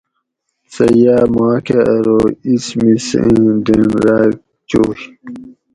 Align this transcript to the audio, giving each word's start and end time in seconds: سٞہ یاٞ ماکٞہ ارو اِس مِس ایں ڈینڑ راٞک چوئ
سٞہ 0.73 0.97
یاٞ 1.03 1.25
ماکٞہ 1.35 1.79
ارو 1.93 2.19
اِس 2.47 2.65
مِس 2.81 3.05
ایں 3.23 3.45
ڈینڑ 3.65 3.91
راٞک 4.05 4.33
چوئ 4.69 5.01